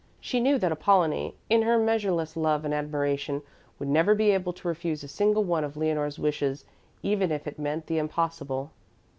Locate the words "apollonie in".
0.71-1.61